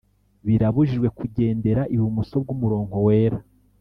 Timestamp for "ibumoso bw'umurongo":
1.95-2.95